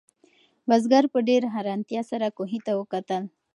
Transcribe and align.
بزګر 0.67 1.03
په 1.13 1.19
ډېرې 1.27 1.47
حیرانتیا 1.55 2.01
سره 2.11 2.27
کوهي 2.37 2.59
ته 2.65 2.71
وکتل. 2.79 3.23